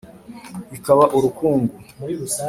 [0.77, 1.73] Ikaba urukungu.